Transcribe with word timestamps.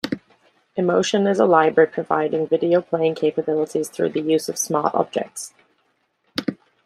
Emotion 0.75 1.27
is 1.27 1.37
a 1.39 1.45
library 1.45 1.87
providing 1.87 2.47
video-playing 2.47 3.13
capabilities 3.13 3.87
through 3.87 4.09
the 4.09 4.19
use 4.19 4.49
of 4.49 4.57
"smart-objects". 4.57 5.53